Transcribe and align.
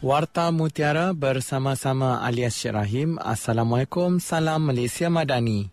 Warta 0.00 0.48
Mutiara 0.48 1.12
bersama-sama 1.12 2.24
alias 2.24 2.56
Syed 2.56 2.72
Rahim. 2.72 3.20
Assalamualaikum, 3.20 4.16
salam 4.16 4.64
Malaysia 4.64 5.12
Madani. 5.12 5.68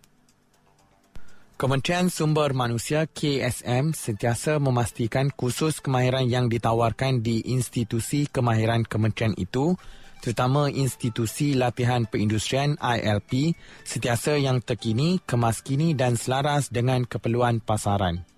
Kementerian 1.56 2.12
Sumber 2.12 2.52
Manusia 2.52 3.08
KSM 3.08 3.96
sentiasa 3.96 4.60
memastikan 4.60 5.32
kursus 5.32 5.80
kemahiran 5.80 6.28
yang 6.28 6.52
ditawarkan 6.52 7.24
di 7.24 7.40
institusi 7.48 8.28
kemahiran 8.28 8.84
kementerian 8.84 9.32
itu 9.40 9.80
terutama 10.20 10.68
institusi 10.68 11.56
latihan 11.56 12.04
perindustrian 12.04 12.76
ILP 12.84 13.56
sentiasa 13.80 14.36
yang 14.36 14.60
terkini, 14.60 15.24
kemaskini 15.24 15.96
dan 15.96 16.20
selaras 16.20 16.68
dengan 16.68 17.08
keperluan 17.08 17.64
pasaran. 17.64 18.28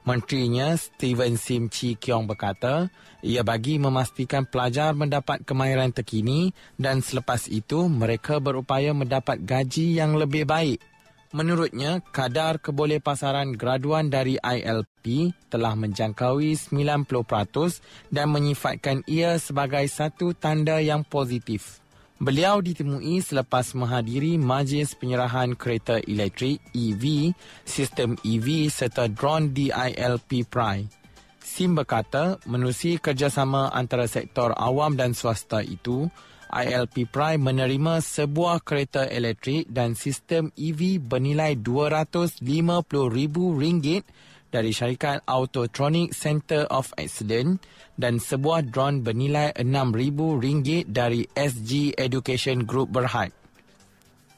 Menterinya 0.00 0.72
Steven 0.80 1.36
Sim 1.36 1.68
Chi 1.68 1.92
Kiong 1.92 2.24
berkata, 2.24 2.88
ia 3.20 3.44
bagi 3.44 3.76
memastikan 3.76 4.48
pelajar 4.48 4.96
mendapat 4.96 5.44
kemahiran 5.44 5.92
terkini 5.92 6.56
dan 6.80 7.04
selepas 7.04 7.44
itu 7.52 7.84
mereka 7.84 8.40
berupaya 8.40 8.96
mendapat 8.96 9.44
gaji 9.44 10.00
yang 10.00 10.16
lebih 10.16 10.48
baik. 10.48 10.80
Menurutnya, 11.30 12.02
kadar 12.10 12.58
keboleh 12.58 12.98
pasaran 12.98 13.54
graduan 13.54 14.10
dari 14.10 14.34
ILP 14.40 15.30
telah 15.46 15.78
menjangkaui 15.78 16.58
90% 16.58 17.06
dan 18.10 18.26
menyifatkan 18.34 19.06
ia 19.06 19.38
sebagai 19.38 19.86
satu 19.86 20.34
tanda 20.34 20.82
yang 20.82 21.06
positif. 21.06 21.79
Beliau 22.20 22.60
ditemui 22.60 23.24
selepas 23.24 23.72
menghadiri 23.72 24.36
majlis 24.36 24.92
penyerahan 24.92 25.56
kereta 25.56 26.04
elektrik 26.04 26.60
EV, 26.76 27.32
sistem 27.64 28.12
EV 28.20 28.68
serta 28.68 29.08
drone 29.08 29.56
di 29.56 29.72
ILP 29.72 30.44
Pride. 30.44 30.92
Sim 31.40 31.72
berkata, 31.72 32.36
menerusi 32.44 33.00
kerjasama 33.00 33.72
antara 33.72 34.04
sektor 34.04 34.52
awam 34.52 35.00
dan 35.00 35.16
swasta 35.16 35.64
itu, 35.64 36.12
ILP 36.52 37.08
Prime 37.08 37.40
menerima 37.40 38.04
sebuah 38.04 38.60
kereta 38.68 39.08
elektrik 39.08 39.72
dan 39.72 39.96
sistem 39.96 40.52
EV 40.60 41.00
bernilai 41.00 41.56
RM250,000 41.56 44.04
dari 44.50 44.74
syarikat 44.74 45.22
Autotronic 45.26 46.14
Center 46.14 46.66
of 46.68 46.90
Excellence 46.98 47.62
dan 47.94 48.18
sebuah 48.18 48.70
drone 48.70 49.02
bernilai 49.02 49.54
RM6,000 49.56 50.90
dari 50.90 51.26
SG 51.30 51.94
Education 51.94 52.66
Group 52.66 52.90
Berhad. 52.94 53.30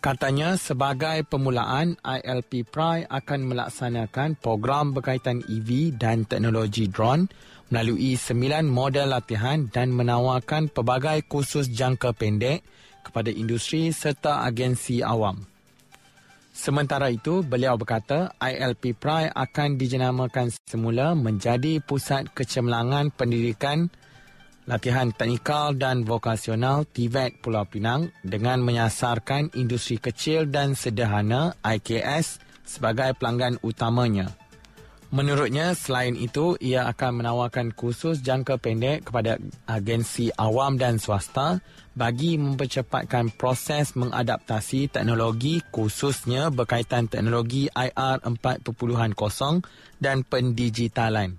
Katanya 0.02 0.58
sebagai 0.58 1.22
permulaan, 1.22 1.94
ILP 2.02 2.66
Prime 2.66 3.06
akan 3.06 3.40
melaksanakan 3.46 4.34
program 4.34 4.90
berkaitan 4.90 5.46
EV 5.46 5.94
dan 5.94 6.26
teknologi 6.26 6.90
drone 6.90 7.30
melalui 7.70 8.18
sembilan 8.18 8.66
model 8.66 9.14
latihan 9.14 9.70
dan 9.70 9.94
menawarkan 9.94 10.74
pelbagai 10.74 11.30
kursus 11.30 11.70
jangka 11.70 12.18
pendek 12.18 12.66
kepada 13.06 13.30
industri 13.30 13.94
serta 13.94 14.42
agensi 14.42 15.06
awam. 15.06 15.51
Sementara 16.52 17.08
itu, 17.08 17.40
beliau 17.40 17.80
berkata 17.80 18.36
ILP 18.36 18.92
Pride 19.00 19.32
akan 19.32 19.80
dijenamakan 19.80 20.52
semula 20.68 21.16
menjadi 21.16 21.80
pusat 21.80 22.28
kecemerlangan 22.36 23.08
pendidikan 23.16 23.88
latihan 24.68 25.10
teknikal 25.10 25.74
dan 25.74 26.04
vokasional 26.04 26.86
TVET 26.86 27.42
Pulau 27.42 27.66
Pinang 27.66 28.12
dengan 28.22 28.62
menyasarkan 28.62 29.56
industri 29.58 29.98
kecil 29.98 30.46
dan 30.46 30.78
sederhana 30.78 31.56
IKS 31.64 32.38
sebagai 32.62 33.16
pelanggan 33.18 33.58
utamanya. 33.64 34.41
Menurutnya, 35.12 35.76
selain 35.76 36.16
itu, 36.16 36.56
ia 36.56 36.88
akan 36.88 37.20
menawarkan 37.20 37.76
kursus 37.76 38.24
jangka 38.24 38.56
pendek 38.56 39.04
kepada 39.04 39.36
agensi 39.68 40.32
awam 40.40 40.80
dan 40.80 40.96
swasta 40.96 41.60
bagi 41.92 42.40
mempercepatkan 42.40 43.36
proses 43.36 43.92
mengadaptasi 43.92 44.88
teknologi 44.88 45.60
khususnya 45.68 46.48
berkaitan 46.48 47.12
teknologi 47.12 47.68
IR 47.68 48.24
4.0 48.24 48.64
dan 50.00 50.24
pendigitalan. 50.24 51.36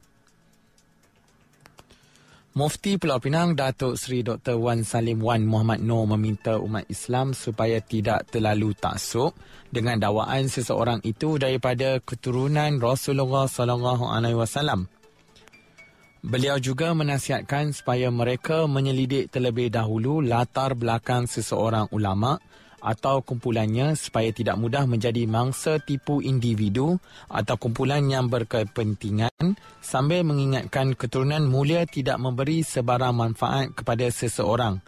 Mufti 2.54 3.02
Pulau 3.02 3.18
Pinang 3.18 3.58
Datuk 3.58 3.98
Seri 3.98 4.22
Dr. 4.22 4.62
Wan 4.62 4.86
Salim 4.86 5.26
Wan 5.26 5.42
Muhammad 5.42 5.82
Noor 5.82 6.06
meminta 6.14 6.62
umat 6.62 6.86
Islam 6.86 7.34
supaya 7.34 7.82
tidak 7.82 8.30
terlalu 8.30 8.78
taksub 8.78 9.34
dengan 9.74 9.98
dakwaan 9.98 10.46
seseorang 10.46 11.02
itu 11.02 11.42
daripada 11.42 11.98
keturunan 12.06 12.78
Rasulullah 12.78 13.50
sallallahu 13.50 14.06
alaihi 14.06 14.38
wasallam. 14.38 14.86
Beliau 16.22 16.62
juga 16.62 16.94
menasihatkan 16.94 17.74
supaya 17.74 18.14
mereka 18.14 18.70
menyelidik 18.70 19.34
terlebih 19.34 19.74
dahulu 19.74 20.22
latar 20.22 20.78
belakang 20.78 21.26
seseorang 21.26 21.90
ulama' 21.90 22.38
atau 22.84 23.24
kumpulannya 23.24 23.96
supaya 23.96 24.36
tidak 24.36 24.60
mudah 24.60 24.84
menjadi 24.84 25.24
mangsa 25.24 25.80
tipu 25.80 26.20
individu 26.20 27.00
atau 27.32 27.56
kumpulan 27.56 28.04
yang 28.12 28.28
berkepentingan 28.28 29.56
sambil 29.80 30.28
mengingatkan 30.28 30.92
keturunan 31.00 31.48
mulia 31.48 31.88
tidak 31.88 32.20
memberi 32.20 32.60
sebarang 32.60 33.16
manfaat 33.16 33.72
kepada 33.72 34.12
seseorang. 34.12 34.84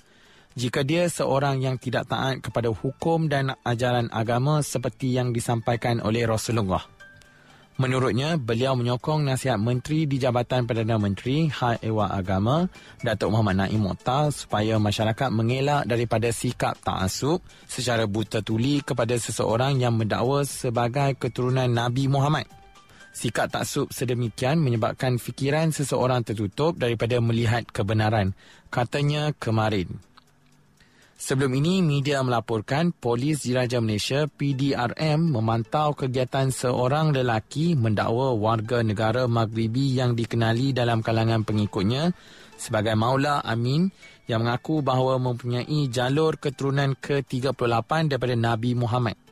Jika 0.56 0.88
dia 0.88 1.08
seorang 1.12 1.60
yang 1.60 1.76
tidak 1.76 2.08
taat 2.08 2.40
kepada 2.40 2.72
hukum 2.72 3.28
dan 3.28 3.56
ajaran 3.64 4.08
agama 4.12 4.64
seperti 4.64 5.12
yang 5.16 5.36
disampaikan 5.36 6.00
oleh 6.00 6.24
Rasulullah. 6.24 6.95
Menurutnya, 7.76 8.40
beliau 8.40 8.72
menyokong 8.80 9.28
nasihat 9.28 9.60
Menteri 9.60 10.08
di 10.08 10.16
Jabatan 10.16 10.64
Perdana 10.64 10.96
Menteri 10.96 11.52
Hal 11.52 11.76
Ehwal 11.84 12.08
Agama, 12.08 12.72
Datuk 13.04 13.36
Muhammad 13.36 13.68
Naim 13.68 13.84
Mokhtar 13.84 14.32
supaya 14.32 14.80
masyarakat 14.80 15.28
mengelak 15.28 15.84
daripada 15.84 16.32
sikap 16.32 16.80
ta'asub 16.80 17.44
secara 17.68 18.08
buta 18.08 18.40
tuli 18.40 18.80
kepada 18.80 19.20
seseorang 19.20 19.76
yang 19.76 20.00
mendakwa 20.00 20.48
sebagai 20.48 21.20
keturunan 21.20 21.68
Nabi 21.68 22.08
Muhammad. 22.08 22.48
Sikap 23.16 23.52
taksub 23.52 23.92
sedemikian 23.92 24.60
menyebabkan 24.60 25.20
fikiran 25.20 25.72
seseorang 25.72 26.24
tertutup 26.24 26.80
daripada 26.80 27.20
melihat 27.20 27.64
kebenaran, 27.68 28.36
katanya 28.72 29.36
kemarin. 29.36 30.00
Sebelum 31.26 31.58
ini, 31.58 31.82
media 31.82 32.22
melaporkan 32.22 32.94
Polis 32.94 33.50
Diraja 33.50 33.82
Malaysia 33.82 34.30
PDRM 34.30 35.34
memantau 35.34 35.98
kegiatan 35.98 36.54
seorang 36.54 37.18
lelaki 37.18 37.74
mendakwa 37.74 38.38
warga 38.38 38.86
negara 38.86 39.26
Maghribi 39.26 39.98
yang 39.98 40.14
dikenali 40.14 40.70
dalam 40.70 41.02
kalangan 41.02 41.42
pengikutnya 41.42 42.14
sebagai 42.62 42.94
Maula 42.94 43.42
Amin 43.42 43.90
yang 44.30 44.46
mengaku 44.46 44.86
bahawa 44.86 45.18
mempunyai 45.18 45.90
jalur 45.90 46.38
keturunan 46.38 46.94
ke-38 46.94 47.90
daripada 48.06 48.38
Nabi 48.38 48.78
Muhammad. 48.78 49.25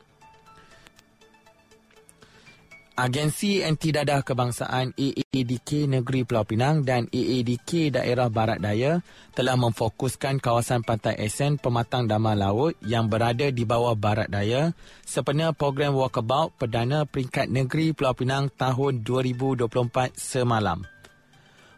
Agensi 2.94 3.58
Anti 3.58 3.90
Dadah 3.90 4.22
Kebangsaan 4.22 4.94
AADK 4.94 5.90
Negeri 5.90 6.22
Pulau 6.22 6.46
Pinang 6.46 6.86
dan 6.86 7.10
AADK 7.10 7.90
Daerah 7.90 8.30
Barat 8.30 8.62
Daya 8.62 9.02
telah 9.34 9.58
memfokuskan 9.58 10.38
kawasan 10.38 10.86
Pantai 10.86 11.18
Esen 11.18 11.58
Pematang 11.58 12.06
Damar 12.06 12.38
Laut 12.38 12.78
yang 12.86 13.10
berada 13.10 13.50
di 13.50 13.66
bawah 13.66 13.98
Barat 13.98 14.30
Daya 14.30 14.70
sempena 15.02 15.50
program 15.50 15.98
Walkabout 15.98 16.54
Perdana 16.54 17.02
Peringkat 17.02 17.50
Negeri 17.50 17.90
Pulau 17.98 18.14
Pinang 18.14 18.46
tahun 18.54 19.02
2024 19.02 20.14
semalam. 20.14 20.93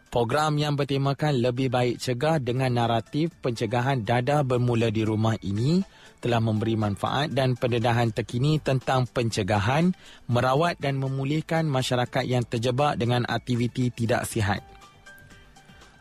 Program 0.07 0.55
yang 0.55 0.79
bertemakan 0.79 1.43
lebih 1.43 1.67
baik 1.67 1.99
cegah 1.99 2.39
dengan 2.39 2.71
naratif 2.71 3.35
pencegahan 3.43 4.07
dadah 4.07 4.47
bermula 4.47 4.87
di 4.87 5.03
rumah 5.03 5.35
ini 5.43 5.83
telah 6.23 6.39
memberi 6.39 6.79
manfaat 6.79 7.35
dan 7.35 7.59
pendedahan 7.59 8.15
terkini 8.15 8.57
tentang 8.63 9.05
pencegahan, 9.05 9.91
merawat 10.31 10.79
dan 10.79 10.97
memulihkan 10.97 11.67
masyarakat 11.67 12.23
yang 12.23 12.47
terjebak 12.47 12.95
dengan 12.95 13.27
aktiviti 13.27 13.91
tidak 13.91 14.23
sihat. 14.25 14.63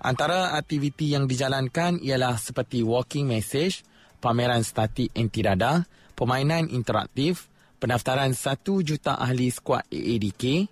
Antara 0.01 0.55
aktiviti 0.55 1.11
yang 1.11 1.27
dijalankan 1.27 1.99
ialah 1.99 2.39
seperti 2.39 2.87
walking 2.87 3.27
message, 3.27 3.83
pameran 4.23 4.63
statik 4.63 5.11
anti 5.19 5.43
dada, 5.43 5.83
permainan 6.15 6.71
interaktif, 6.71 7.51
pendaftaran 7.83 8.33
1 8.33 8.87
juta 8.87 9.19
ahli 9.19 9.51
skuad 9.51 9.83
AADK, 9.91 10.71